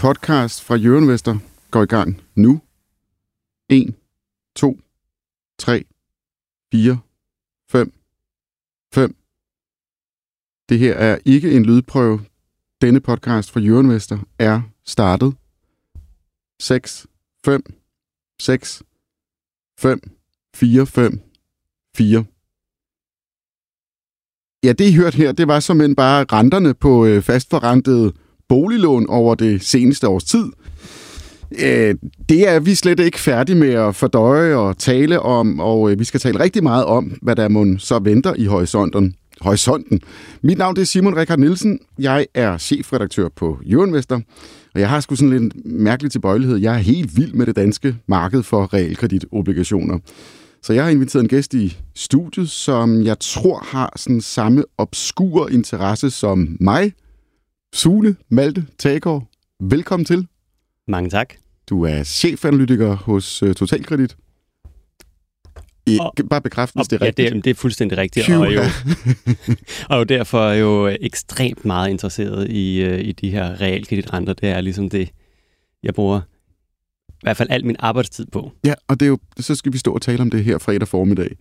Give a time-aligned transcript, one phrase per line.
[0.00, 1.38] Podcast fra Jørgen Vester
[1.70, 2.60] går i gang nu.
[3.68, 3.94] 1,
[4.56, 4.80] 2,
[5.58, 5.84] 3,
[6.72, 6.98] 4,
[7.70, 7.92] 5,
[8.94, 9.16] 5.
[10.68, 12.20] Det her er ikke en lydprøve.
[12.80, 15.34] Denne podcast fra Jørgen Vester er startet.
[16.60, 17.06] 6,
[17.44, 17.62] 5,
[18.40, 18.82] 6,
[19.78, 20.00] 5,
[20.54, 21.20] 4, 5,
[21.96, 22.24] 4.
[24.64, 28.12] Ja, det I hørte her, det var som bare renterne på øh, fastforrentede
[28.50, 30.44] boliglån over det seneste års tid.
[31.64, 31.94] Øh,
[32.28, 36.04] det er vi slet ikke færdige med at fordøje og tale om, og øh, vi
[36.04, 39.14] skal tale rigtig meget om, hvad der må så venter i horisonten.
[39.40, 40.00] horisonten.
[40.42, 41.78] Mit navn det er Simon Rikard Nielsen.
[41.98, 44.20] Jeg er chefredaktør på Jørgenvester,
[44.74, 46.56] og jeg har sgu sådan lidt mærkelig tilbøjelighed.
[46.56, 49.98] Jeg er helt vild med det danske marked for realkreditobligationer.
[50.62, 55.48] Så jeg har inviteret en gæst i studiet, som jeg tror har sådan samme obskur
[55.48, 56.92] interesse som mig,
[57.72, 60.26] Sune Malte Tagård, velkommen til.
[60.88, 61.34] Mange tak.
[61.68, 64.16] Du er chefanalytiker hos uh, Totalkredit.
[65.86, 67.30] I, og, bare bekræft, hvis det er rigtigt.
[67.30, 68.26] Ja, det det er fuldstændig rigtigt.
[68.26, 68.40] Phew.
[68.40, 68.60] Og jo,
[69.90, 74.32] og jo derfor er jo ekstremt meget interesseret i, uh, i de her realkreditrenter.
[74.32, 75.10] Det er ligesom det,
[75.82, 76.20] jeg bruger
[77.08, 78.52] i hvert fald al min arbejdstid på.
[78.64, 80.88] Ja, og det er jo, så skal vi stå og tale om det her fredag
[80.88, 81.36] formiddag.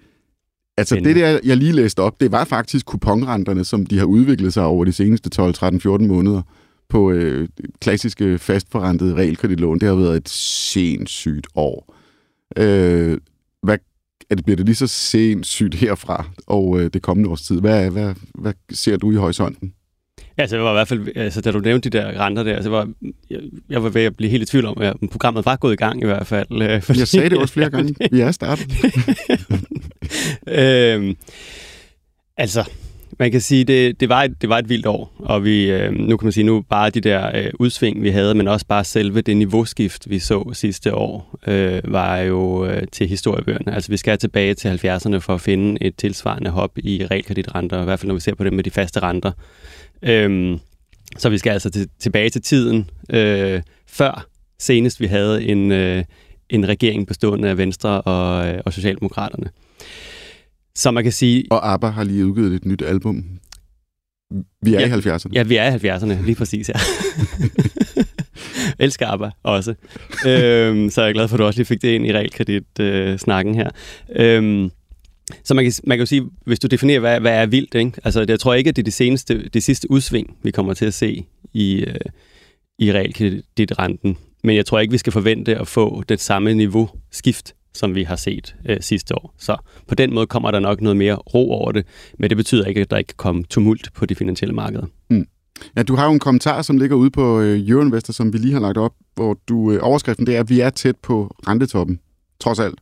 [0.80, 4.54] Altså det der, jeg lige læste op, det var faktisk kuponrenterne, som de har udviklet
[4.54, 6.42] sig over de seneste 12, 13, 14 måneder
[6.90, 7.48] på øh,
[7.82, 9.80] klassiske fastforrentede realkreditlån.
[9.80, 11.96] Det har været et sindssygt år.
[12.58, 13.18] Øh,
[13.64, 13.78] hvad,
[14.30, 17.60] er det, bliver det lige så sindssygt herfra og øh, det kommende års tid?
[17.60, 19.74] Hvad, hvad, hvad ser du i horisonten?
[20.40, 22.70] Altså, det var i hvert fald, altså, da du nævnte de der renter der, så
[22.70, 22.90] var,
[23.30, 23.40] jeg,
[23.70, 26.02] jeg var ved at blive helt i tvivl om, at programmet var gået i gang
[26.02, 26.62] i hvert fald.
[26.62, 27.00] Øh, fordi...
[27.00, 27.96] Jeg sagde det også flere gange.
[28.12, 28.68] Vi er startet.
[30.60, 31.18] øhm,
[32.38, 32.70] altså,
[33.20, 35.94] man kan sige, det, det, var et, det var et vildt år, og vi, øh,
[35.94, 38.84] nu kan man sige, nu bare de der øh, udsving, vi havde, men også bare
[38.84, 43.76] selve det niveauskift, vi så sidste år, øh, var jo øh, til historiebøgerne.
[43.76, 47.84] Altså, vi skal tilbage til 70'erne for at finde et tilsvarende hop i realkreditrenter, i
[47.84, 49.32] hvert fald når vi ser på det med de faste renter.
[50.04, 50.60] Øhm,
[51.18, 54.28] så vi skal altså til, tilbage til tiden, øh, før
[54.60, 56.04] senest vi havde en, øh,
[56.50, 59.50] en regering bestående af Venstre og, øh, og Socialdemokraterne.
[60.76, 61.44] Så man kan sige...
[61.52, 63.26] Og ABBA har lige udgivet et nyt album.
[64.62, 65.32] Vi er ja, i 70'erne.
[65.34, 66.74] Ja, vi er i 70'erne, lige præcis, ja.
[68.86, 69.76] Elsker ABBA også.
[70.28, 73.56] øhm, så jeg er glad for, at du også lige fik det ind i realkredit-snakken
[73.56, 73.70] øh, her.
[74.16, 74.72] Øhm,
[75.44, 77.92] så man kan, man kan jo sige, hvis du definerer, hvad, hvad er vildt, ikke?
[78.04, 80.86] Altså, jeg tror ikke, at det er det, seneste, det sidste udsving, vi kommer til
[80.86, 81.96] at se i, øh,
[82.80, 84.18] i realkreditrenten.
[84.44, 88.04] Men jeg tror ikke, vi skal forvente at få det samme niveau skift, som vi
[88.04, 89.34] har set øh, sidste år.
[89.38, 89.58] Så
[89.88, 91.86] på den måde kommer der nok noget mere ro over det,
[92.20, 94.86] men det betyder ikke, at der ikke kan komme tumult på de finansielle markeder.
[95.10, 95.28] Mm.
[95.76, 98.54] Ja, du har jo en kommentar, som ligger ude på øh, Euroinvestor, som vi lige
[98.54, 102.00] har lagt op, hvor du øh, overskriften det er, at vi er tæt på rentetoppen,
[102.40, 102.80] trods alt.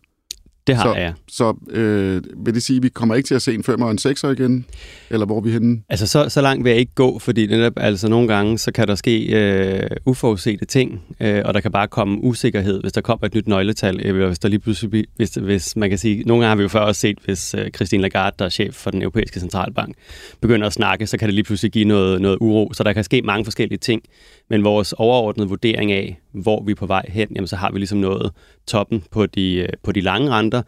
[0.67, 1.13] Det har så, jeg.
[1.28, 3.91] Så øh, vil det sige, at vi kommer ikke til at se en 5 og
[3.91, 4.66] en 6 igen?
[5.09, 5.81] Eller hvor er vi henne?
[5.89, 8.88] Altså, så, så langt vil jeg ikke gå, fordi netop, altså, nogle gange så kan
[8.88, 13.25] der ske øh, uforudsete ting, øh, og der kan bare komme usikkerhed, hvis der kommer
[13.25, 16.50] et nyt nøgletal, eller hvis der lige pludselig, hvis, hvis man kan sige, nogle gange
[16.50, 19.01] har vi jo før også set, hvis øh, Christine Lagarde, der er chef for den
[19.01, 19.95] europæiske centralbank,
[20.41, 22.73] begynder at snakke, så kan det lige pludselig give noget, noget uro.
[22.73, 24.01] Så der kan ske mange forskellige ting.
[24.50, 27.78] Men vores overordnede vurdering af, hvor vi er på vej hen, jamen, så har vi
[27.78, 28.31] ligesom nået
[28.68, 30.62] toppen på de, øh, på de lange renter.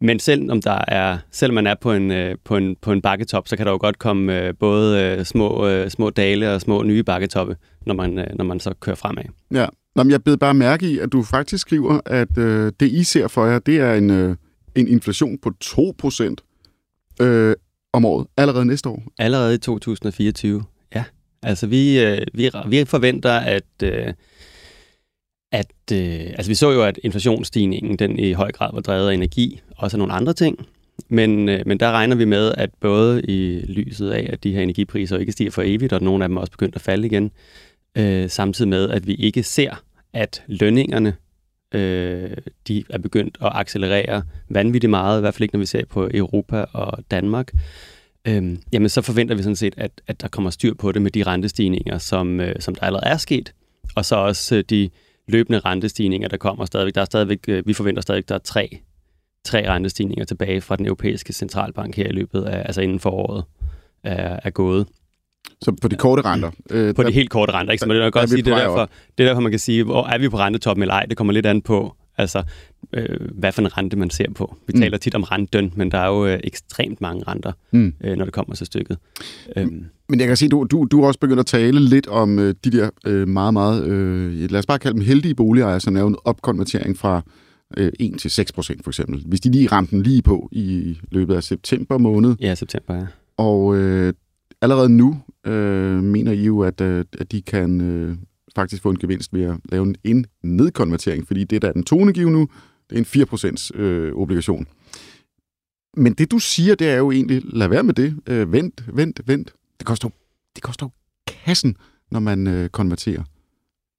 [0.00, 3.02] Men selv om der er, selvom man er på en, øh, på en, på en
[3.02, 7.02] bakketop, så kan der jo godt komme øh, både små, små dale og små nye
[7.02, 7.56] bakketoppe,
[7.86, 9.24] når man, når man så kører fremad.
[9.54, 9.66] Ja,
[9.98, 13.04] Nå, men jeg beder bare mærke i, at du faktisk skriver, at øh, det I
[13.04, 14.36] ser for jer, det er en, øh,
[14.74, 16.34] en inflation på 2%
[17.20, 17.54] øh,
[17.92, 19.02] om året, allerede næste år.
[19.18, 20.62] Allerede i 2024, ja.
[21.42, 24.12] Altså vi, øh, vi, vi forventer, at, øh,
[25.52, 29.14] at øh, altså vi så jo, at inflationsstigningen den i høj grad var drevet af
[29.14, 30.66] energi, også af nogle andre ting.
[31.08, 34.62] Men, øh, men der regner vi med, at både i lyset af, at de her
[34.62, 37.30] energipriser ikke stiger for evigt, og nogle af dem er også begyndt at falde igen,
[37.94, 39.82] øh, samtidig med, at vi ikke ser,
[40.12, 41.14] at lønningerne
[41.74, 42.30] øh,
[42.68, 46.08] de er begyndt at accelerere vanvittigt meget, i hvert fald ikke når vi ser på
[46.14, 47.52] Europa og Danmark
[48.24, 51.10] øhm, jamen så forventer vi sådan set, at, at der kommer styr på det med
[51.10, 53.52] de rentestigninger, som, øh, som der allerede er sket,
[53.96, 54.90] og så også øh, de
[55.28, 56.94] løbende rentestigninger, der kommer stadigvæk.
[56.94, 58.78] Der er stadigvæk, øh, vi forventer stadigvæk, at der er tre,
[59.44, 63.44] tre rentestigninger tilbage fra den europæiske centralbank her i løbet af, altså inden for året
[64.04, 64.86] er, er gået.
[65.62, 66.50] Så på de korte renter?
[66.70, 67.80] Øh, på der, de helt korte renter, ikke?
[67.80, 70.06] Så det er godt sige, det er, derfor, det er derfor, man kan sige, hvor
[70.06, 71.06] er vi på rentetoppen eller ej?
[71.06, 72.42] Det kommer lidt an på, altså,
[72.92, 74.56] øh, hvad for en rente man ser på.
[74.66, 74.80] Vi mm.
[74.80, 77.94] taler tit om renten, men der er jo øh, ekstremt mange renter, mm.
[78.04, 78.98] øh, når det kommer til stykket.
[79.56, 79.84] Øhm.
[80.08, 82.54] Men jeg kan sige, du, du, du har også begyndt at tale lidt om øh,
[82.64, 86.06] de der øh, meget, meget, øh, lad os bare kalde dem heldige boligejere, som er
[86.06, 87.22] en opkonvertering fra
[87.76, 89.22] øh, 1 til 6 procent for eksempel.
[89.26, 92.36] Hvis de lige ramte den lige på i løbet af september måned.
[92.40, 93.06] Ja, september, ja.
[93.36, 94.12] Og øh,
[94.62, 98.16] allerede nu øh, mener I jo, at, øh, at de kan øh,
[98.60, 102.30] faktisk få en gevinst ved at lave en, nedkonvertering, fordi det, der er den tonegive
[102.30, 102.48] nu,
[102.90, 104.66] det er en 4% øh, obligation.
[105.96, 108.16] Men det, du siger, det er jo egentlig, lad være med det.
[108.26, 109.52] Øh, vent, vent, vent.
[109.78, 110.08] Det koster,
[110.54, 110.90] det koster jo
[111.26, 111.76] kassen,
[112.10, 113.22] når man øh, konverterer.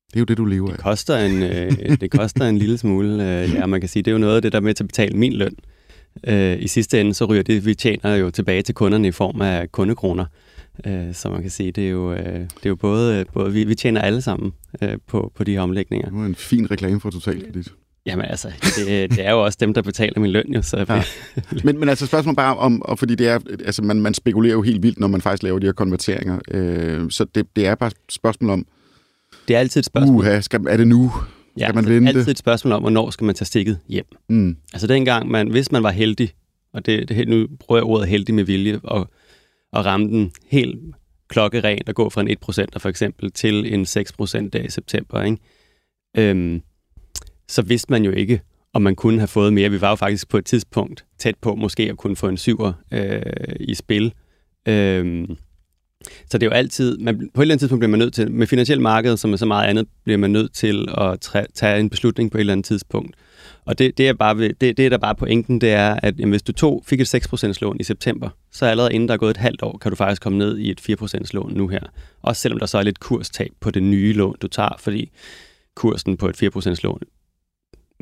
[0.08, 0.74] Det er jo det, du lever af.
[0.74, 3.14] Det koster en, øh, det koster en lille smule.
[3.14, 4.84] Øh, ja, man kan sige, det er jo noget af det, der er med til
[4.84, 5.56] at betale min løn.
[6.28, 9.42] Øh, I sidste ende, så ryger det, vi tjener jo tilbage til kunderne i form
[9.42, 10.26] af kundekroner.
[10.86, 13.64] Øh, så man kan sige, det er jo, øh, det er jo både, både vi,
[13.64, 16.10] vi tjener alle sammen øh, på, på de her omlægninger.
[16.10, 17.68] Det var en fin reklame for Totalkredit.
[18.06, 20.62] Jamen altså, det, det er jo også dem, der betaler min løn jo.
[20.62, 21.04] Så ja.
[21.64, 24.62] men, men altså spørgsmålet bare om, og fordi det er, altså man, man spekulerer jo
[24.62, 26.40] helt vildt, når man faktisk laver de her konverteringer.
[26.52, 28.66] Øh, så det, det er bare et spørgsmål om,
[29.48, 30.16] det er altid et spørgsmål.
[30.16, 31.12] Uha, skal, er det nu?
[31.12, 32.08] Skal ja, man vente?
[32.08, 34.06] det er altid et spørgsmål om, hvornår skal man tage stikket hjem.
[34.30, 34.56] Mm.
[34.74, 36.32] Altså dengang, man, hvis man var heldig,
[36.74, 39.10] og det, det, nu bruger jeg ordet heldig med vilje, og,
[39.72, 40.96] og ramme den helt
[41.28, 45.24] klokkerent og gå fra en 1% for eksempel til en 6% dag i september.
[45.24, 45.38] Ikke?
[46.18, 46.62] Øhm,
[47.48, 48.42] så vidste man jo ikke,
[48.74, 49.70] om man kunne have fået mere.
[49.70, 52.74] Vi var jo faktisk på et tidspunkt tæt på måske at kunne få en syver
[52.92, 53.22] øh,
[53.60, 54.14] i spil.
[54.68, 55.36] Øhm,
[56.30, 58.32] så det er jo altid, man, på et eller andet tidspunkt bliver man nødt til,
[58.32, 61.20] med finansiel marked, som er så meget andet, bliver man nødt til at
[61.54, 63.16] tage en beslutning på et eller andet tidspunkt.
[63.70, 66.32] Og det, det, er bare, det, det er der bare pointen, det er, at jamen,
[66.32, 69.30] hvis du tog, fik et 6% lån i september, så allerede inden der er gået
[69.30, 71.80] et halvt år, kan du faktisk komme ned i et 4% lån nu her.
[72.22, 75.12] Også selvom der så er lidt kurstab på det nye lån, du tager, fordi
[75.76, 77.02] kursen på et 4% lån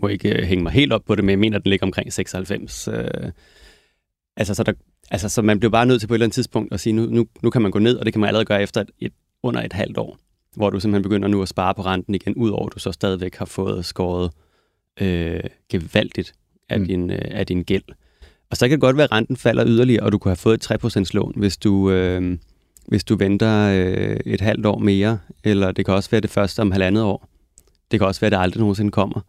[0.02, 2.14] må ikke øh, hænge mig helt op på det, men jeg mener, den ligger omkring
[2.14, 2.88] 96.
[2.88, 3.32] Øh,
[4.38, 4.74] altså, så, der,
[5.12, 7.06] altså, så man bliver bare nødt til på et eller andet tidspunkt at sige, nu,
[7.06, 9.14] nu, nu kan man gå ned, og det kan man allerede gøre efter et, et,
[9.44, 10.18] under et halvt år,
[10.56, 13.36] hvor du simpelthen begynder nu at spare på renten igen, udover at du så stadigvæk
[13.36, 14.32] har fået skåret
[15.02, 15.40] øh,
[15.70, 16.34] gevaldigt
[16.70, 16.88] af, mm.
[16.88, 17.84] din, øh, af din gæld.
[18.50, 20.72] Og så kan det godt være, at renten falder yderligere, og du kunne have fået
[20.72, 22.38] et 3% lån, hvis du, øh,
[22.88, 26.60] hvis du venter øh, et halvt år mere, eller det kan også være det første
[26.60, 27.30] om halvandet år.
[27.92, 29.22] Det kan også være, at det aldrig nogensinde kommer.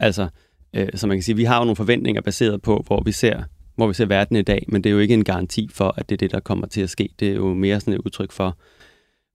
[0.00, 0.28] Altså,
[0.76, 3.42] øh, så man kan sige, vi har jo nogle forventninger baseret på, hvor vi ser
[3.76, 6.08] hvor vi ser verden i dag, men det er jo ikke en garanti for, at
[6.08, 7.08] det er det, der kommer til at ske.
[7.20, 8.58] Det er jo mere sådan et udtryk for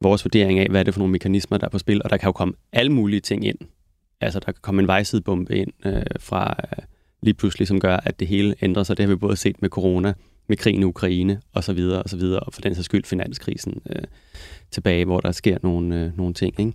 [0.02, 2.18] vores vurdering af, hvad er det for nogle mekanismer, der er på spil, og der
[2.18, 3.58] kan jo komme alle mulige ting ind.
[4.22, 6.84] Altså, der kan komme en vejsidebombe ind øh, fra øh,
[7.22, 8.98] lige pludselig, som gør, at det hele ændrer sig.
[8.98, 10.14] Det har vi både set med corona,
[10.48, 13.04] med krigen i Ukraine, og så videre, og så videre, og for den sags skyld
[13.04, 14.04] finanskrisen øh,
[14.72, 16.60] tilbage, hvor der sker nogle, øh, nogle ting.
[16.60, 16.74] Ikke?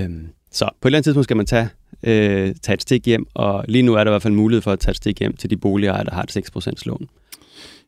[0.00, 1.68] Øhm, så på et eller andet tidspunkt skal man tage,
[2.02, 4.72] øh, tage et stik hjem, og lige nu er der i hvert fald mulighed for
[4.72, 7.08] at tage et stik hjem til de boligejere, der har et 6% lån.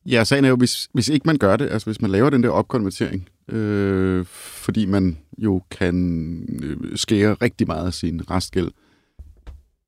[0.06, 2.42] Ja, sagen er jo, hvis, hvis ikke man gør det, altså hvis man laver den
[2.42, 4.24] der opkonvertering, øh,
[4.64, 8.70] fordi man jo kan øh, skære rigtig meget af sin restgæld,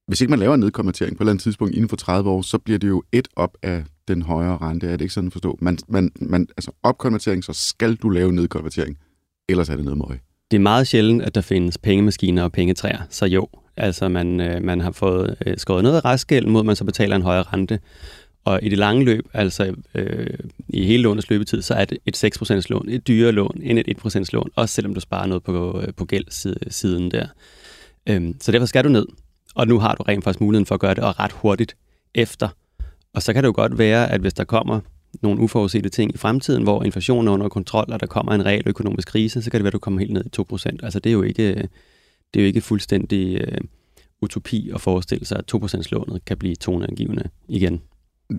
[0.07, 2.43] hvis ikke man laver en nedkonvertering på et eller andet tidspunkt inden for 30 år,
[2.43, 4.87] så bliver det jo et op af den højere rente.
[4.87, 5.59] Er det ikke sådan at forstå?
[5.61, 8.99] Man, man, man, altså opkonvertering, så skal du lave nedkonvertering,
[9.49, 10.19] ellers er det noget møg
[10.51, 14.63] det er meget sjældent, at der findes pengemaskiner og pengetræer, så jo, altså man, øh,
[14.63, 17.81] man har fået øh, skåret noget af restgæld, mod man så betaler en højere rente.
[18.49, 20.39] Og i det lange løb, altså øh,
[20.69, 23.89] i hele lånets løbetid, så er det et 6% lån et dyrere lån end et
[24.07, 27.27] 1% lån, også selvom du sparer noget på, øh, på gældsiden der.
[28.09, 29.07] Øhm, så derfor skal du ned.
[29.55, 31.77] Og nu har du rent faktisk muligheden for at gøre det, og ret hurtigt
[32.15, 32.49] efter.
[33.15, 34.81] Og så kan det jo godt være, at hvis der kommer
[35.23, 38.63] nogle uforudsete ting i fremtiden, hvor inflationen er under kontrol, og der kommer en reel
[38.67, 40.77] økonomisk krise, så kan det være, at du kommer helt ned i 2%.
[40.83, 41.55] Altså det er jo ikke,
[42.35, 43.59] det er jo ikke fuldstændig øh,
[44.23, 47.81] utopi at forestille sig, at 2%-lånet kan blive toneangivende igen.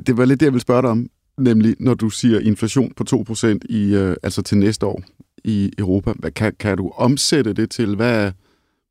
[0.07, 3.03] Det var lidt det, jeg ville spørge dig om, nemlig når du siger inflation på
[3.29, 5.03] 2% i, uh, altså til næste år
[5.43, 6.13] i Europa.
[6.15, 8.31] Hvad, kan, kan du omsætte det til, hvad,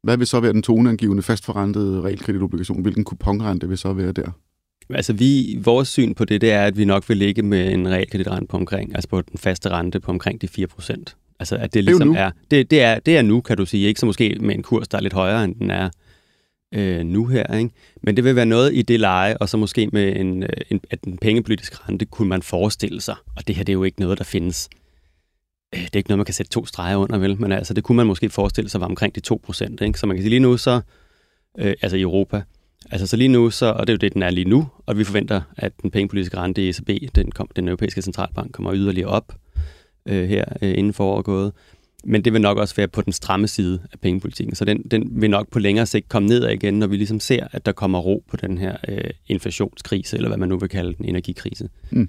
[0.02, 2.82] hvad vil så være den toneangivende fastforrentede realkreditobligation?
[2.82, 4.30] Hvilken kuponrente vil så være der?
[4.90, 7.88] Altså vi, vores syn på det, det er, at vi nok vil ligge med en
[7.88, 11.16] realkreditrente på omkring, altså på den faste rente på omkring de 4 procent.
[11.40, 13.66] Altså at det ligesom det er, er, det, det, er, det er nu, kan du
[13.66, 15.90] sige, ikke så måske med en kurs, der er lidt højere, end den er
[16.74, 17.56] øh, nu her.
[17.56, 17.70] Ikke?
[18.02, 20.80] Men det vil være noget i det leje, og så måske med en, øh, en,
[20.90, 23.16] at en pengepolitisk rente kunne man forestille sig.
[23.36, 24.68] Og det her det er jo ikke noget, der findes.
[25.74, 27.40] Øh, det er ikke noget, man kan sætte to streger under, vel?
[27.40, 29.98] Men altså, det kunne man måske forestille sig var omkring de 2 procent.
[29.98, 30.80] Så man kan sige lige nu, så,
[31.58, 32.42] øh, altså i Europa,
[32.90, 34.98] Altså så lige nu, så, og det er jo det, den er lige nu, og
[34.98, 39.08] vi forventer, at den pengepolitiske rente i ECB, den, kom, den europæiske centralbank, kommer yderligere
[39.08, 39.34] op
[40.06, 41.52] øh, her øh, inden for gået.
[42.04, 45.20] Men det vil nok også være på den stramme side af pengepolitikken, så den, den
[45.20, 47.98] vil nok på længere sigt komme ned igen, når vi ligesom ser, at der kommer
[47.98, 51.68] ro på den her øh, inflationskrise, eller hvad man nu vil kalde den, energikrise.
[51.90, 52.08] Mm.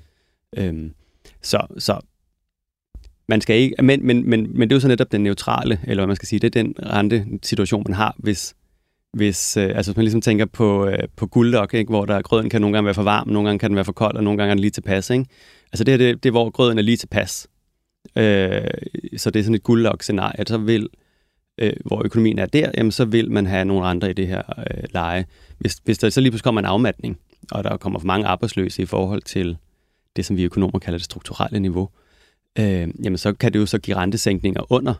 [0.58, 0.94] Øhm,
[1.42, 2.00] så, så
[3.28, 6.02] man skal ikke, men, men, men, men det er jo så netop den neutrale, eller
[6.02, 8.56] hvad man skal sige, det er den rente situation, man har, hvis
[9.14, 11.90] hvis, øh, altså hvis man ligesom tænker på, øh, på gulddok, ikke?
[11.90, 13.92] hvor der grøden kan nogle gange være for varm, nogle gange kan den være for
[13.92, 15.10] kold, og nogle gange er den lige tilpas.
[15.10, 15.26] Ikke?
[15.74, 17.48] Altså det, her, det, det er, hvor grøden er lige tilpas.
[18.16, 18.62] Øh,
[19.18, 20.90] så det er sådan et guldlok-scenarie, så vil,
[21.58, 24.42] øh, hvor økonomien er der, jamen så vil man have nogle andre i det her
[24.58, 25.26] øh, leje.
[25.58, 27.20] Hvis, hvis der så lige pludselig kommer en afmatning,
[27.52, 29.58] og der kommer for mange arbejdsløse i forhold til
[30.16, 31.90] det, som vi økonomer kalder det strukturelle niveau,
[32.60, 34.94] øh, jamen så kan det jo så give rentesænkninger under,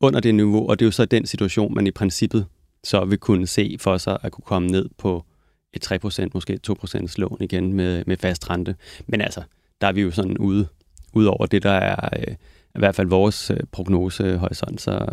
[0.00, 2.46] under det niveau, og det er jo så den situation, man i princippet
[2.84, 5.24] så vil kunne se for sig at kunne komme ned på
[5.72, 8.76] et 3%, måske 2% lån igen med, med fast rente.
[9.06, 9.42] Men altså,
[9.80, 10.68] der er vi jo sådan ude,
[11.12, 12.34] ude over det, der er øh,
[12.74, 15.06] i hvert fald vores øh, prognosehorisont, så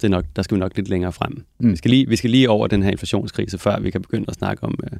[0.00, 1.44] det er nok, der skal vi nok lidt længere frem.
[1.60, 1.70] Mm.
[1.70, 4.34] Vi, skal lige, vi skal lige over den her inflationskrise, før vi kan begynde at
[4.34, 4.98] snakke om, øh,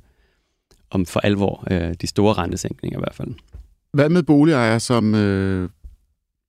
[0.91, 3.35] om for alvor øh, de store rentesænkninger i hvert fald.
[3.93, 5.69] Hvad med boligejere, som øh,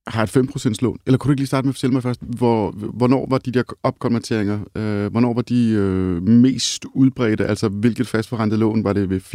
[0.06, 0.98] har et 5% lån?
[1.06, 3.52] Eller kunne du ikke lige starte med at fortælle mig først, hvor, hvornår var de
[3.52, 7.46] der opkonverteringer, øh, hvornår var de øh, mest udbredte?
[7.46, 9.26] Altså, hvilket fastforrentet lån var det ved 4%,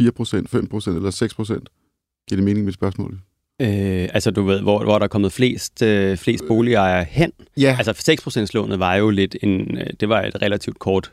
[0.88, 2.24] 5% eller 6%?
[2.28, 3.18] Giver det mening med spørgsmålet?
[3.62, 7.32] Øh, altså, du ved, hvor, hvor der er kommet flest, øh, flest boligejere hen.
[7.56, 7.76] Ja.
[7.78, 8.12] Altså,
[8.46, 11.12] 6% lånet var jo lidt en, øh, det var et relativt kort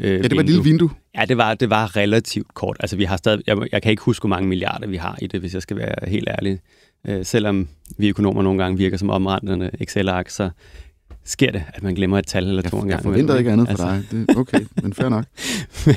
[0.00, 0.90] øh, Ja, det var et lille vindue.
[1.18, 2.76] Ja, det var, det var relativt kort.
[2.80, 5.26] Altså, vi har stadig, jeg, jeg kan ikke huske, hvor mange milliarder vi har i
[5.26, 6.58] det, hvis jeg skal være helt ærlig.
[7.08, 10.50] Øh, selvom vi økonomer nogle gange virker som omrendende Excel-ark, så
[11.24, 12.94] sker det, at man glemmer et tal eller to gange.
[12.94, 13.84] Jeg forventer ikke andet altså.
[13.84, 14.26] for dig.
[14.28, 15.24] Det, okay, men fair nok.
[15.86, 15.96] men,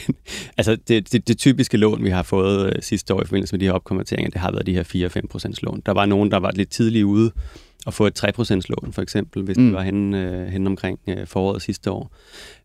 [0.58, 3.60] altså, det, det, det typiske lån, vi har fået øh, sidste år i forbindelse med
[3.60, 5.10] de her opkonverteringer, det har været de her
[5.48, 5.82] 4-5% lån.
[5.86, 7.32] Der var nogen, der var lidt tidligt ude
[7.86, 9.66] og få et 3% lån, for eksempel, hvis mm.
[9.66, 12.16] det var henne, øh, henne omkring øh, foråret sidste år.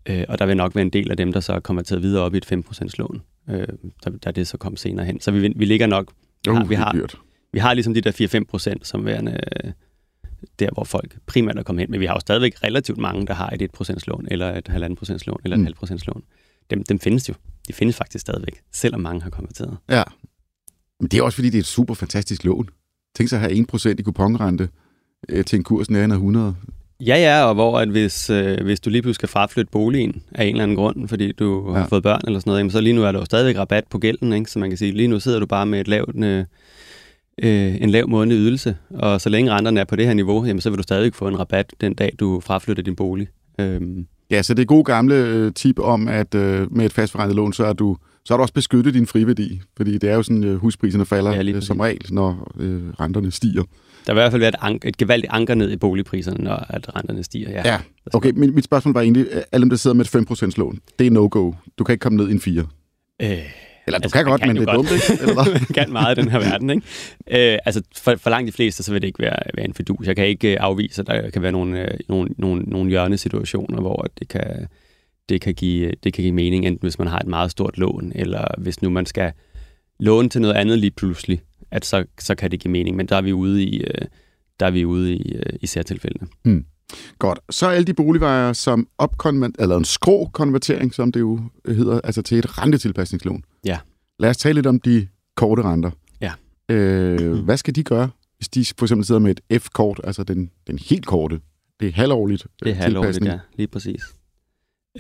[0.07, 2.23] Øh, og der vil nok være en del af dem, der så er konverteret videre
[2.23, 3.67] op i et 5% lån, øh,
[4.05, 5.21] der, der det så kom senere hen.
[5.21, 6.13] Så vi, vi ligger nok...
[6.49, 7.17] Uh, har, vi har, dyrt
[7.53, 9.73] vi har ligesom de der 4-5 procent som værende øh,
[10.59, 11.91] der, hvor folk primært er kommet hen.
[11.91, 14.75] Men vi har jo stadigvæk relativt mange, der har et 1% lån, eller et 1,5%
[15.27, 15.65] lån, eller et mm.
[15.65, 16.23] halvt procents lån.
[16.71, 17.35] Dem, dem findes jo.
[17.69, 19.77] De findes faktisk stadigvæk, selvom mange har konverteret.
[19.91, 20.03] Ja,
[21.01, 22.69] men det er også fordi, det er et super fantastisk lån.
[23.17, 24.69] Tænk sig at have 1% i kuponrente
[25.29, 26.55] øh, til en kurs nærmere 100.
[27.01, 30.45] Ja, ja, og hvor at hvis, øh, hvis du lige pludselig skal fraflytte boligen af
[30.45, 31.79] en eller anden grund, fordi du ja.
[31.79, 33.85] har fået børn eller sådan noget, jamen, så lige nu er der jo stadigvæk rabat
[33.91, 34.51] på gælden, ikke?
[34.51, 36.45] så man kan sige, lige nu sidder du bare med et lavt øh,
[37.43, 40.61] øh, en lav månedlig ydelse, og så længe renterne er på det her niveau, jamen,
[40.61, 43.29] så vil du stadig få en rabat den dag, du fraflytter din bolig.
[43.61, 44.07] Øhm.
[44.31, 47.53] Ja, så det er god gamle øh, tip om, at øh, med et fastforrentet lån,
[47.53, 50.45] så er du så er du også beskyttet din friværdi, fordi det er jo sådan,
[50.45, 53.63] øh, huspriserne falder ja, øh, som regel, når øh, renterne stiger.
[54.07, 56.97] Der vil i hvert fald være et, et gevaldigt anker ned i boligpriserne, når at
[56.97, 57.51] renterne stiger.
[57.51, 57.79] Ja, ja.
[58.15, 58.33] okay.
[58.37, 61.11] Mit, mit spørgsmål var egentlig, alle dem, der sidder med et 5% lån, det er
[61.11, 61.53] no-go.
[61.79, 62.67] Du kan ikke komme ned i en 4.
[63.23, 63.29] Øh,
[63.91, 65.23] eller du altså, kan godt, kan men det er dumt, ikke?
[65.23, 67.53] Eller man kan meget i den her verden, ikke?
[67.53, 70.07] Øh, altså, for, for langt de fleste, så vil det ikke være, være en fidus.
[70.07, 73.81] Jeg kan ikke uh, afvise, at der kan være nogle, uh, nogle, nogle, nogle hjørnesituationer,
[73.81, 74.67] hvor det kan,
[75.29, 78.13] det, kan give, det kan give mening, enten hvis man har et meget stort lån,
[78.15, 79.33] eller hvis nu man skal
[80.01, 82.97] låne til noget andet lige pludselig, at så, så kan det give mening.
[82.97, 84.07] Men der er vi ude i, uh,
[84.61, 86.29] der er vi ude i, uh, i særtilfældene.
[86.43, 86.65] Hmm.
[87.19, 87.39] Godt.
[87.51, 92.39] Så alle de boligvejer, som opkonvert, eller en skrå-konvertering, som det jo hedder, altså til
[92.39, 93.45] et rentetilpasningslån.
[93.65, 93.79] Ja.
[94.19, 95.91] Lad os tale lidt om de korte renter.
[96.21, 96.33] Ja.
[96.69, 100.51] Øh, hvad skal de gøre, hvis de for eksempel sidder med et F-kort, altså den,
[100.67, 101.41] den helt korte?
[101.81, 103.39] Det er halvårligt Det er halvårligt, ja.
[103.57, 104.03] Lige præcis.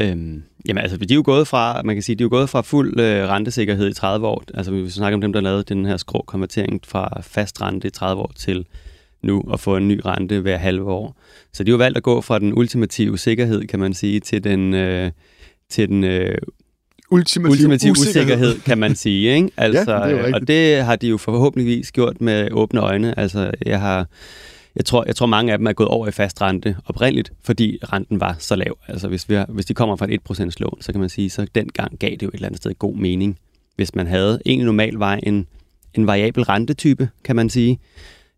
[0.00, 2.48] Øhm, jamen altså, de er jo gået fra, man kan sige, de er jo gået
[2.48, 4.44] fra fuld øh, rentesikkerhed i 30 år.
[4.54, 7.90] Altså, vi snakker om dem, der lavede den her skrå konvertering fra fast rente i
[7.90, 8.66] 30 år til
[9.22, 11.16] nu at få en ny rente hver halve år.
[11.52, 14.44] Så de har jo valgt at gå fra den ultimative sikkerhed, kan man sige, til
[14.44, 15.10] den, øh,
[15.68, 16.38] til den øh,
[17.10, 18.22] ultimative, ultimative usikkerhed.
[18.22, 19.34] usikkerhed, kan man sige.
[19.34, 19.50] Ikke?
[19.56, 23.18] Altså, ja, det og det har de jo forhåbentligvis gjort med åbne øjne.
[23.18, 24.06] Altså, jeg har...
[24.76, 27.78] Jeg tror, jeg tror, mange af dem er gået over i fast rente oprindeligt, fordi
[27.92, 28.78] renten var så lav.
[28.88, 31.30] Altså, hvis, vi har, hvis de kommer fra et 1% lån, så kan man sige,
[31.30, 33.38] så dengang gav det jo et eller andet sted god mening.
[33.76, 35.46] Hvis man havde en normal vej, en,
[35.94, 37.78] en variabel rentetype, kan man sige,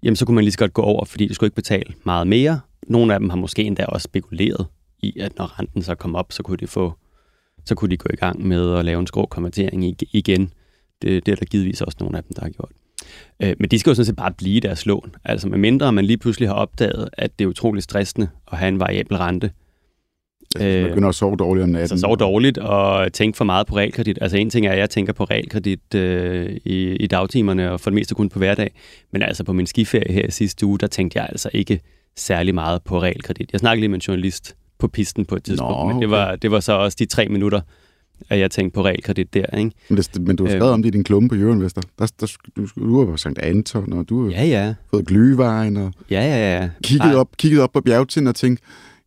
[0.03, 2.27] jamen så kunne man lige så godt gå over, fordi du skulle ikke betale meget
[2.27, 2.61] mere.
[2.87, 4.67] Nogle af dem har måske endda også spekuleret
[5.03, 6.95] i, at når renten så kom op, så kunne de få
[7.65, 10.53] så kunne de gå i gang med at lave en skrå konvertering igen.
[11.03, 12.71] Det, det er der givetvis også nogle af dem, der har gjort.
[13.43, 15.15] Øh, men de skal jo sådan set bare blive deres lån.
[15.25, 18.69] Altså med mindre man lige pludselig har opdaget, at det er utroligt stressende at have
[18.69, 19.51] en variabel rente,
[20.55, 21.81] Altså, man begynder at sove dårligt om natten.
[21.81, 24.19] Altså sove dårligt og tænke for meget på realkredit.
[24.21, 27.91] Altså en ting er, at jeg tænker på realkredit øh, i, i dagtimerne, og for
[27.91, 28.71] det meste kun på hverdag.
[29.13, 31.81] Men altså på min skiferie her sidste uge, der tænkte jeg altså ikke
[32.17, 33.53] særlig meget på realkredit.
[33.53, 35.93] Jeg snakkede lige med en journalist på pisten på et tidspunkt, Nå, okay.
[35.93, 37.61] men det var, det var så også de tre minutter,
[38.31, 39.57] at jeg tænkte på realkredit der.
[39.59, 39.71] Ikke?
[39.89, 42.13] Men, det, men du har skrevet øh, om det i din klumme på Jørgen Der,
[42.21, 43.39] der, du, du har på St.
[43.39, 44.75] Anton, og du har ja, ja.
[44.91, 46.69] fået glyvejen, og ja, ja, ja.
[46.83, 48.61] Kigget, op, kigget op på bjergtinden og tænkt,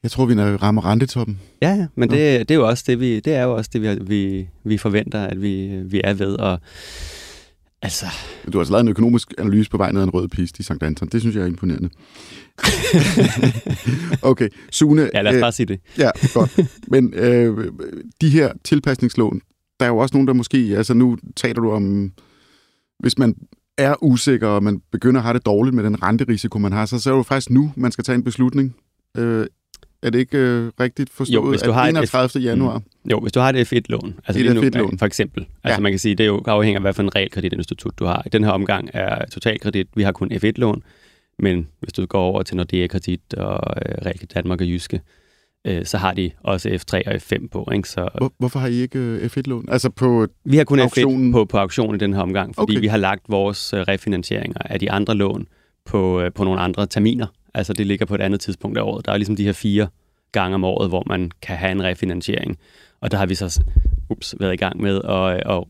[0.03, 1.39] jeg tror, vi rammer rentetoppen.
[1.61, 3.81] Ja, ja, men det, det, er jo også det, vi, det er jo også det,
[3.81, 6.33] vi, vi, vi forventer, at vi, vi er ved.
[6.33, 6.59] Og,
[7.85, 8.05] altså...
[8.45, 10.63] Du har altså lavet en økonomisk analyse på vej ned ad en rød piste i
[10.63, 10.71] St.
[10.81, 11.07] Anton.
[11.07, 11.89] Det synes jeg er imponerende.
[14.31, 15.09] okay, Sune...
[15.13, 15.79] Ja, lad os øh, bare sige det.
[15.97, 16.59] Ja, godt.
[16.87, 17.71] Men øh,
[18.21, 19.41] de her tilpasningslån,
[19.79, 20.57] der er jo også nogen, der måske...
[20.57, 22.11] Altså nu taler du om...
[22.99, 23.35] Hvis man
[23.77, 26.99] er usikker, og man begynder at have det dårligt med den renterisiko, man har, så,
[26.99, 28.75] så er det jo faktisk nu, man skal tage en beslutning.
[29.17, 29.45] Øh,
[30.05, 32.41] er det ikke øh, rigtigt forstået, jo, hvis du har 31.
[32.41, 32.77] Et januar?
[32.77, 33.11] Mm.
[33.11, 34.97] Jo, hvis du har et F1-lån, altså et F1-lån.
[34.97, 35.45] for eksempel.
[35.63, 35.79] Altså ja.
[35.79, 38.23] man kan sige, det er jo afhænger af, hvad for en realkreditinstitut du har.
[38.25, 40.83] I den her omgang er totalkredit, vi har kun F1-lån,
[41.39, 45.01] men hvis du går over til Nordea Kredit og øh, Realkredit Danmark og Jyske,
[45.67, 47.69] øh, så har de også F3 og F5 på.
[47.73, 47.89] Ikke?
[47.89, 49.65] Så, Hvor, hvorfor har I ikke øh, F1-lån?
[49.67, 51.29] Altså på Vi har kun auktionen.
[51.29, 52.81] F1 på, på auktion i den her omgang, fordi okay.
[52.81, 55.47] vi har lagt vores øh, refinansieringer af de andre lån
[55.85, 57.27] på, øh, på nogle andre terminer.
[57.55, 59.05] Altså det ligger på et andet tidspunkt af året.
[59.05, 59.87] Der er ligesom de her fire
[60.31, 62.57] gange om året, hvor man kan have en refinansiering.
[63.01, 63.63] Og der har vi så
[64.09, 65.63] ups, været i gang med at, at,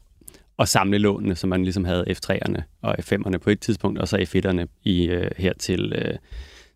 [0.59, 4.17] at samle lånene, som man ligesom havde F3'erne og F5'erne på et tidspunkt, og så
[4.17, 6.15] F1'erne i, uh, her til, uh,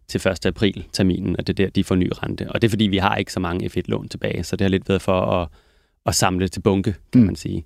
[0.07, 0.45] til 1.
[0.45, 2.51] april terminen, og det er der, de får ny rente.
[2.51, 4.89] Og det er fordi, vi har ikke så mange F1-lån tilbage, så det har lidt
[4.89, 5.47] været for at,
[6.05, 7.25] at samle til bunke, kan mm.
[7.25, 7.65] man sige.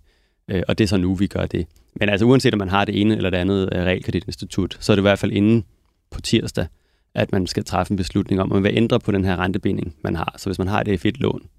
[0.67, 1.67] Og det er så nu, vi gør det.
[1.95, 5.01] Men altså uanset om man har det ene eller det andet realkreditinstitut, så er det
[5.01, 5.65] i hvert fald inden
[6.11, 6.67] på tirsdag,
[7.15, 9.95] at man skal træffe en beslutning om, at man vil ændre på den her rentebinding,
[10.03, 10.35] man har.
[10.37, 11.49] Så hvis man har et f lån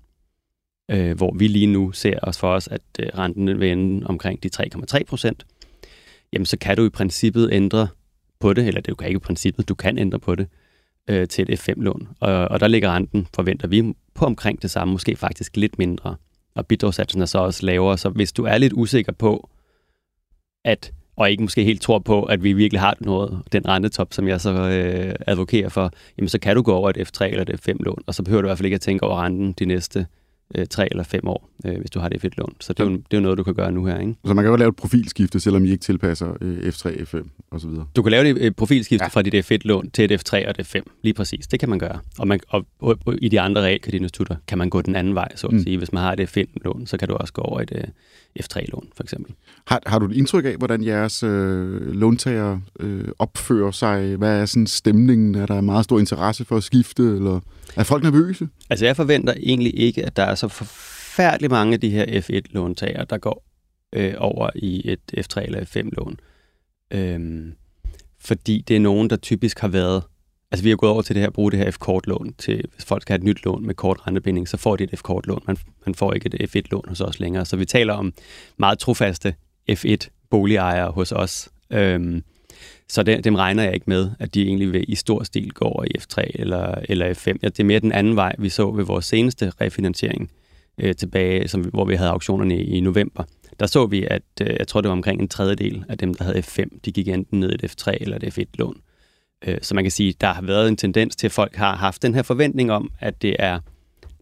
[0.90, 4.42] øh, hvor vi lige nu ser os for os, at øh, renten vil ende omkring
[4.42, 5.46] de 3,3 procent,
[6.32, 7.88] jamen så kan du i princippet ændre
[8.40, 10.48] på det, eller det kan ikke i princippet, du kan ændre på det
[11.10, 12.08] øh, til et F5-lån.
[12.20, 16.16] Og, og der ligger renten, forventer vi, på omkring det samme, måske faktisk lidt mindre.
[16.54, 19.50] Og bidragssatsen er så også lavere, så hvis du er lidt usikker på,
[20.64, 24.28] at og ikke måske helt tror på, at vi virkelig har noget, den rentetop, som
[24.28, 27.68] jeg så øh, advokerer for, jamen så kan du gå over et F3 eller et
[27.68, 30.06] F5-lån, og så behøver du i hvert fald ikke at tænke over renten de næste
[30.54, 32.56] øh, 3 eller 5 år, øh, hvis du har det F1-lån.
[32.60, 33.98] Så det er, jo, det er jo noget, du kan gøre nu her.
[33.98, 34.14] Ikke?
[34.24, 37.70] Så man kan jo lave et profilskifte, selvom I ikke tilpasser øh, F3, F5 osv.?
[37.96, 39.08] Du kan lave et øh, profilskifte ja.
[39.08, 40.82] fra dit F1-lån til et F3 og et F5.
[41.02, 41.46] Lige præcis.
[41.46, 41.98] Det kan man gøre.
[42.18, 45.28] Og, man, og, og, og i de andre realkreditinstitutter kan man gå den anden vej,
[45.36, 45.62] så at mm.
[45.62, 45.78] sige.
[45.78, 47.84] Hvis man har et F5-lån, så kan du også gå over et øh,
[48.40, 49.34] F3-lån, for eksempel.
[49.66, 54.16] Har, har du et indtryk af, hvordan jeres øh, låntager øh, opfører sig?
[54.16, 55.34] Hvad er sådan stemningen?
[55.34, 57.40] Er der meget stor interesse for at skifte, eller
[57.76, 58.48] er folk nervøse?
[58.70, 60.48] Altså, jeg forventer egentlig ikke, at der er så
[61.14, 63.44] forfærdelig mange af de her F1-låntager, der går
[63.92, 66.16] øh, over i et F3 eller F5-lån.
[66.90, 67.54] Øhm,
[68.20, 70.02] fordi det er nogen, der typisk har været
[70.50, 72.84] Altså vi har gået over til det her, at bruge det her F-kortlån til, hvis
[72.84, 75.42] folk skal have et nyt lån med kort rentebinding, så får de et F-kortlån.
[75.46, 77.44] Man, man får ikke et F1-lån hos os længere.
[77.44, 78.12] Så vi taler om
[78.56, 79.34] meget trofaste
[79.70, 81.48] F1-boligejere hos os.
[81.70, 82.22] Øhm,
[82.88, 85.64] så det, dem regner jeg ikke med, at de egentlig vil i stor stil gå
[85.64, 87.26] over i F3 eller, eller F5.
[87.42, 90.30] Ja, det er mere den anden vej, vi så ved vores seneste refinansiering
[90.78, 93.24] øh, tilbage, som, hvor vi havde auktionerne i, i november.
[93.60, 96.24] Der så vi, at øh, jeg tror, det var omkring en tredjedel af dem, der
[96.24, 98.80] havde F5, de gik enten ned i et F3 eller et F1-lån.
[99.46, 102.02] Øh, så man kan sige, der har været en tendens til, at folk har haft
[102.02, 103.60] den her forventning om, at det er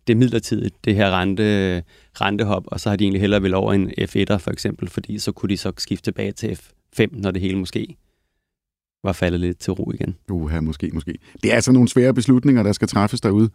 [0.06, 1.82] det er midlertidigt, det her rente,
[2.20, 5.32] rentehop, og så har de egentlig hellere vil over en F1'er for eksempel, fordi så
[5.32, 6.58] kunne de så skifte tilbage til
[7.00, 7.96] F5, når det hele måske
[9.04, 10.16] var faldet lidt til ro igen.
[10.30, 11.18] Uha, måske, måske.
[11.42, 13.50] Det er altså nogle svære beslutninger, der skal træffes derude.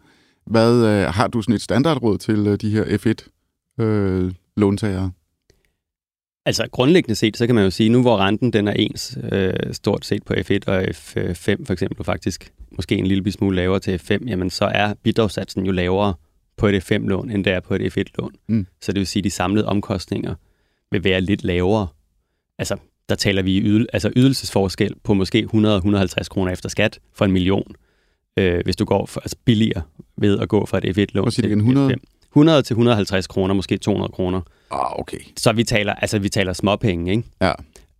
[0.50, 5.04] Hvad øh, har du sådan et standardråd til øh, de her F1-låntagere?
[5.04, 5.10] Øh,
[6.48, 9.52] Altså grundlæggende set, så kan man jo sige, nu hvor renten den er ens øh,
[9.72, 13.98] stort set på F1 og F5 for eksempel, faktisk måske en lille smule lavere til
[13.98, 16.14] F5, jamen så er bidragssatsen jo lavere
[16.56, 18.32] på et F5-lån, end det er på et F1-lån.
[18.48, 18.66] Mm.
[18.80, 20.34] Så det vil sige, at de samlede omkostninger
[20.90, 21.86] vil være lidt lavere.
[22.58, 22.76] Altså,
[23.08, 27.74] der taler vi ydel, altså ydelsesforskel på måske 100-150 kroner efter skat for en million,
[28.36, 29.82] øh, hvis du går for, altså billigere
[30.18, 31.94] ved at gå fra et F1-lån til 100?
[32.30, 34.40] 100 til 150 kroner, måske 200 kroner.
[34.70, 35.18] Ah, okay.
[35.36, 37.22] Så vi taler, altså vi taler småpenge, ikke?
[37.40, 37.52] Ja.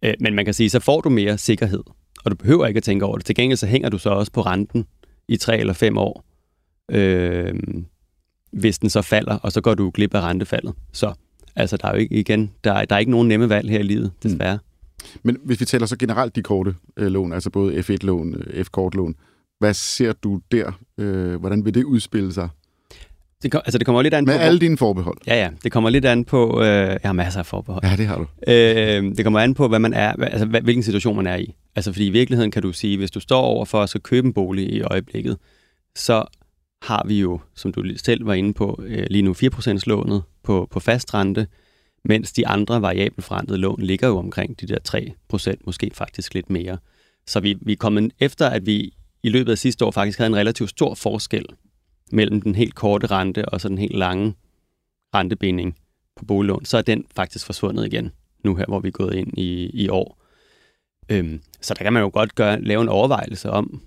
[0.03, 1.83] Øh, men man kan sige, så får du mere sikkerhed,
[2.25, 3.27] og du behøver ikke at tænke over det.
[3.27, 4.87] Til gengæld så hænger du så også på renten
[5.29, 6.25] i tre eller fem år.
[6.91, 7.55] Øh,
[8.51, 10.75] hvis den så falder, og så går du glip af rentefaldet.
[10.93, 11.13] Så
[11.57, 13.79] altså, der er jo ikke, igen, der er, der er ikke nogen nemme valg her
[13.79, 14.55] i livet, desværre.
[14.57, 15.09] Mm.
[15.23, 19.15] Men hvis vi taler så generelt de korte øh, lån, altså både F1-lån, øh, F-kortlån,
[19.59, 20.73] hvad ser du der?
[20.99, 22.49] Øh, hvordan vil det udspille sig?
[23.43, 24.41] Det, kom, altså det kommer lidt an Med på...
[24.41, 25.19] alle dine forbehold.
[25.27, 25.51] Ja, ja.
[25.65, 26.63] Det kommer lidt an på...
[26.63, 27.85] Øh, jeg har masser af forbehold.
[27.85, 28.27] Ja, det har du.
[28.53, 31.55] Øh, det kommer an på, hvad man er, altså, hvilken situation man er i.
[31.77, 34.27] Altså, fordi i virkeligheden kan du sige, hvis du står over for at så købe
[34.27, 35.37] en bolig i øjeblikket,
[35.97, 36.25] så
[36.83, 40.69] har vi jo, som du selv var inde på, øh, lige nu 4% lånet på,
[40.71, 41.47] på fast rente,
[42.05, 44.79] mens de andre variabelforrentede lån ligger jo omkring de der
[45.35, 46.79] 3%, måske faktisk lidt mere.
[47.27, 50.29] Så vi, vi er kommet efter, at vi i løbet af sidste år faktisk havde
[50.31, 51.47] en relativt stor forskel
[52.13, 54.35] mellem den helt korte rente og så den helt lange
[55.15, 55.77] rentebinding
[56.17, 58.11] på boliglån, så er den faktisk forsvundet igen
[58.45, 60.19] nu her, hvor vi er gået ind i, i år.
[61.09, 63.83] Øhm, så der kan man jo godt gøre, lave en overvejelse om,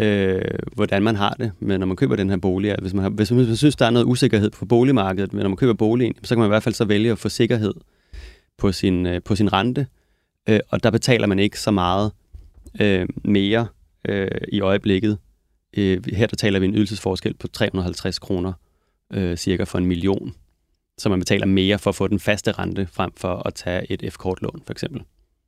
[0.00, 2.76] øh, hvordan man har det, men når man køber den her bolig.
[2.80, 5.56] Hvis man, har, hvis man synes, der er noget usikkerhed på boligmarkedet, men når man
[5.56, 7.74] køber boligen, så kan man i hvert fald så vælge at få sikkerhed
[8.58, 9.86] på sin, øh, på sin rente,
[10.48, 12.12] øh, og der betaler man ikke så meget
[12.80, 13.66] øh, mere
[14.08, 15.18] øh, i øjeblikket.
[15.76, 18.52] Øh, her der taler vi en ydelsesforskel på 350 kroner
[19.12, 20.34] øh, cirka for en million,
[20.98, 24.12] så man betaler mere for at få den faste rente, frem for at tage et
[24.12, 25.00] F-kortlån for eksempel.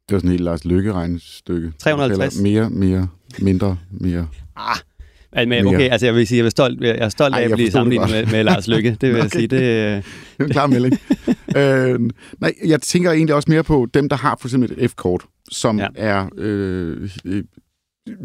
[0.08, 1.72] Det var sådan et helt Lars Lykke-regnstykke.
[1.78, 2.40] 350.
[2.40, 4.28] Mere, mere, mindre, mere.
[4.56, 7.44] Ah, men, okay, altså jeg vil sige, jeg er stolt, jeg er stolt Ej, af
[7.44, 8.90] at blive sammenlignet med, med Lars Lykke.
[9.00, 9.22] Det vil okay.
[9.22, 9.46] jeg sige.
[9.46, 10.04] Det, det
[10.38, 10.98] er en klar melding.
[11.56, 15.24] øh, nej, jeg tænker egentlig også mere på dem, der har for eksempel et F-kort,
[15.50, 15.86] som ja.
[15.94, 17.10] er øh,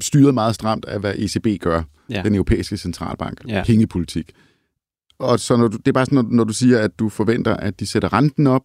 [0.01, 2.21] styret meget stramt af, hvad ECB gør, ja.
[2.23, 3.63] den europæiske centralbank, ja.
[3.65, 4.31] pengepolitik.
[5.19, 7.55] Og så når du, det er bare sådan, når, når du siger, at du forventer,
[7.55, 8.63] at de sætter renten op,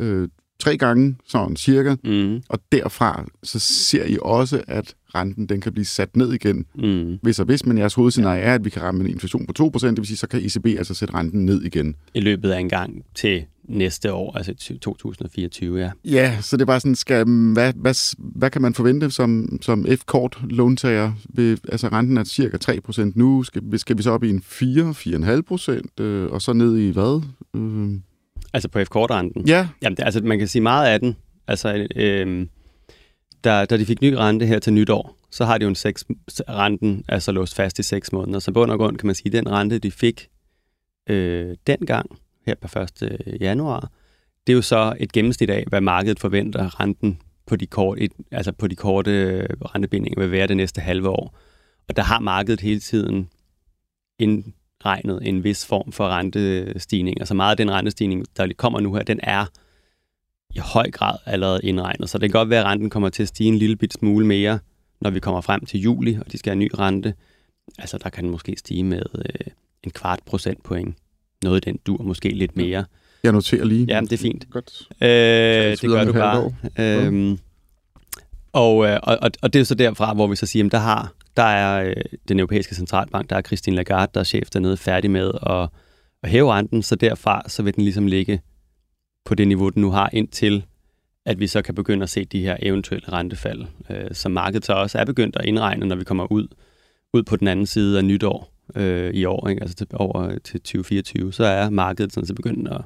[0.00, 2.42] øh, tre gange, sådan cirka, mm.
[2.48, 6.66] og derfra så ser I også, at renten den kan blive sat ned igen.
[6.74, 7.18] Mm.
[7.22, 8.46] Hvis og hvis, men jeres hovedscenarie ja.
[8.46, 10.66] er, at vi kan ramme en inflation på 2%, det vil sige, så kan ECB
[10.66, 11.94] altså sætte renten ned igen.
[12.14, 15.90] I løbet af en gang til næste år, altså 2024, ja.
[16.04, 19.86] Ja, så det er bare sådan, skal, hvad, hvad, hvad kan man forvente som, som
[19.86, 21.12] F-kort låntager?
[21.34, 24.90] Ved, altså renten er cirka 3% nu, skal, skal vi så op i en 4,
[25.98, 27.22] 4,5%, øh, og så ned i hvad?
[27.56, 28.00] Øh,
[28.52, 29.48] Altså på F-kortrenten?
[29.48, 29.68] Ja.
[29.82, 31.16] Jamen, det, altså man kan sige meget af den.
[31.48, 32.46] Altså, øh,
[33.44, 36.04] da, da de fik ny rente her til nytår, så har de jo en seks,
[36.48, 38.38] renten altså låst fast i 6 måneder.
[38.38, 40.28] Så på bund og grund kan man sige, at den rente, de fik
[41.08, 43.02] øh, dengang, her på 1.
[43.02, 43.90] Øh, januar,
[44.46, 48.12] det er jo så et gennemsnit af, hvad markedet forventer renten på de, kort, et,
[48.30, 51.38] altså på de korte øh, rentebindinger vil være det næste halve år.
[51.88, 53.28] Og der har markedet hele tiden
[54.18, 57.20] indregnet en vis form for rentestigning.
[57.20, 59.46] Altså meget af den rentestigning, der kommer nu her, den er
[60.54, 62.10] i høj grad allerede indregnet.
[62.10, 64.26] Så det kan godt være, at renten kommer til at stige en lille bit smule
[64.26, 64.58] mere,
[65.00, 67.14] når vi kommer frem til juli, og de skal have en ny rente.
[67.78, 69.46] Altså der kan den måske stige med øh,
[69.82, 70.96] en kvart procentpoint.
[71.42, 72.84] Noget den dur, måske lidt mere.
[73.22, 73.86] Jeg noterer lige.
[73.88, 74.50] Ja, det er fint.
[74.50, 74.88] Godt.
[75.00, 76.54] Øh, det gør du bare.
[76.78, 77.38] Øhm,
[78.52, 81.12] og, øh, og, og det er så derfra, hvor vi så siger, at der har
[81.36, 81.94] der er øh,
[82.28, 85.68] den europæiske centralbank, der er Christine Lagarde, der er chef dernede, færdig med at,
[86.22, 88.40] at hæve renten, så derfra så vil den ligesom ligge
[89.24, 90.64] på det niveau, den nu har, indtil
[91.24, 94.72] at vi så kan begynde at se de her eventuelle rentefald, øh, som markedet så
[94.72, 96.46] også er begyndt at indregne, når vi kommer ud,
[97.12, 99.62] ud på den anden side af nytår øh, i år, ikke?
[99.62, 102.80] altså til, over til 2024, så er markedet sådan så begyndt at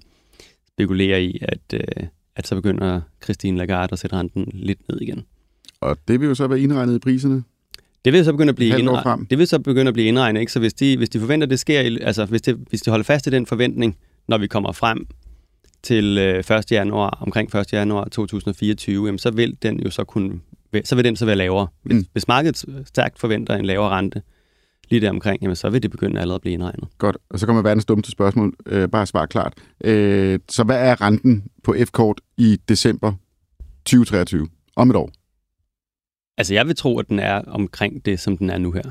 [0.68, 5.24] spekulere i, at, øh, at så begynder Christine Lagarde at sætte renten lidt ned igen.
[5.80, 7.42] Og det vil jo så være indregnet i priserne?
[8.04, 9.30] Det vil så begynde at blive indregnet.
[9.30, 10.52] Det vil så begynde at blive indregnet, ikke?
[10.52, 13.26] Så hvis de, hvis de forventer, det sker, altså hvis, det, hvis de holder fast
[13.26, 13.96] i den forventning,
[14.28, 15.06] når vi kommer frem
[15.86, 16.72] til øh, 1.
[16.72, 17.72] januar, omkring 1.
[17.72, 20.40] januar 2024, jamen, så vil den jo så kunne,
[20.84, 21.66] så vil den så være lavere.
[21.82, 22.06] Hvis, mm.
[22.12, 24.22] hvis markedet stærkt forventer en lavere rente,
[24.88, 26.88] lige der omkring, jamen, så vil det begynde allerede at blive indregnet.
[26.98, 28.54] Godt, og så kommer verdens dummeste spørgsmål.
[28.66, 29.54] Øh, bare svar klart.
[29.84, 33.12] Øh, så hvad er renten på F-kort i december
[33.84, 34.48] 2023?
[34.76, 35.10] Om et år?
[36.38, 38.82] Altså, jeg vil tro, at den er omkring det, som den er nu her.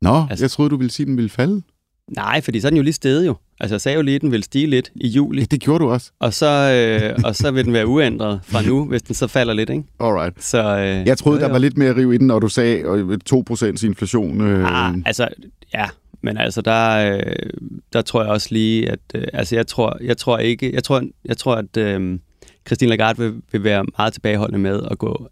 [0.00, 1.62] Nå, altså, jeg troede, du ville sige, at den ville falde.
[2.08, 3.36] Nej, fordi så er den jo lige stedet jo.
[3.60, 5.40] Altså, jeg sagde jo lige, at den ville stige lidt i juli.
[5.40, 6.10] Ja, det gjorde du også.
[6.18, 9.54] Og så, øh, og så vil den være uændret fra nu, hvis den så falder
[9.54, 9.84] lidt, ikke?
[10.00, 10.44] Alright.
[10.44, 12.82] Så, øh, jeg troede, der var lidt mere riv i den, når du sagde
[13.30, 14.40] 2% inflation.
[14.40, 14.88] Øh.
[14.88, 15.28] Ah, altså,
[15.74, 15.88] ja.
[16.22, 17.50] Men altså, der, øh,
[17.92, 19.00] der tror jeg også lige, at...
[19.14, 20.74] Øh, altså, jeg tror, jeg tror ikke...
[20.74, 22.18] Jeg tror, jeg tror at øh,
[22.66, 25.28] Christine Lagarde vil, vil være meget tilbageholdende med at gå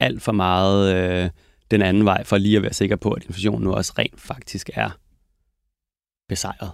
[0.00, 1.30] alt for meget øh,
[1.70, 4.70] den anden vej, for lige at være sikker på, at inflationen nu også rent faktisk
[4.74, 4.90] er
[6.28, 6.70] besejret.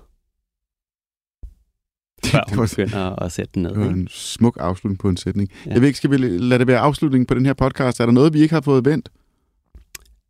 [2.31, 3.71] Før hun begynder at sætte den ned.
[3.71, 5.51] Det var en smuk afslutning på en sætning.
[5.67, 5.71] Ja.
[5.71, 8.01] Jeg ved ikke, skal vi lade det være afslutningen på den her podcast?
[8.01, 9.09] Er der noget, vi ikke har fået vendt?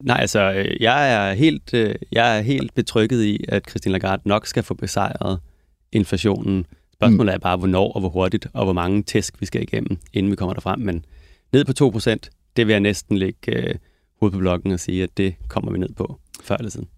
[0.03, 4.23] Nej, altså, øh, jeg er helt, øh, jeg er helt betrykket i, at Christine Lagarde
[4.25, 5.39] nok skal få besejret
[5.93, 6.67] inflationen.
[6.95, 10.31] Spørgsmålet er bare, hvornår og hvor hurtigt, og hvor mange tæsk vi skal igennem, inden
[10.31, 10.81] vi kommer derfrem.
[10.81, 11.05] Men
[11.53, 12.17] ned på 2%,
[12.57, 13.75] det vil jeg næsten lægge øh,
[14.21, 16.89] hovedet på blokken og sige, at det kommer vi ned på før eller siden.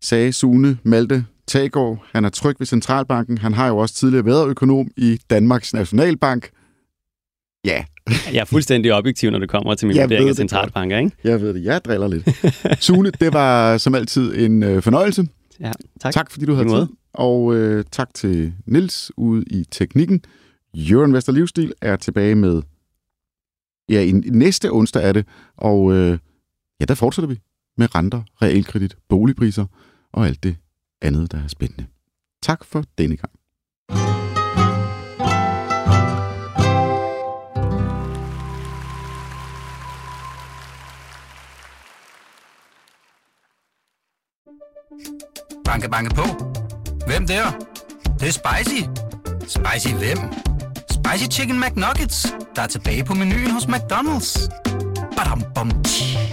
[0.00, 2.06] Sagde Sune Malte Tagård.
[2.12, 3.38] Han er tryg ved Centralbanken.
[3.38, 6.50] Han har jo også tidligere været økonom i Danmarks Nationalbank.
[7.64, 7.84] Ja.
[8.32, 11.10] Jeg er fuldstændig objektiv, når det kommer til min Jeg vurdering af centralbanker, ikke?
[11.24, 11.64] Jeg ved det.
[11.64, 12.28] Jeg driller lidt.
[12.84, 15.28] Sune, det var som altid en øh, fornøjelse.
[15.60, 16.12] Ja, tak.
[16.12, 16.86] Tak fordi du havde tid.
[17.12, 20.22] Og øh, tak til Nils ude i teknikken.
[20.74, 22.62] Jørgen Vester Livsstil er tilbage med...
[23.88, 25.26] Ja, i næste onsdag er det.
[25.56, 26.18] Og øh,
[26.80, 27.40] ja, der fortsætter vi
[27.76, 29.66] med renter, realkredit, boligpriser
[30.12, 30.56] og alt det
[31.02, 31.86] andet, der er spændende.
[32.42, 33.32] Tak for denne gang.
[45.64, 46.22] Banke, banke på.
[47.06, 47.50] Hvem der?
[47.50, 48.82] Det, det er spicy.
[49.40, 50.18] Spicy hvem?
[50.90, 54.48] Spicy Chicken McNuggets, der er tilbage på menuen hos McDonald's.
[55.16, 56.27] Badum, bom, tji.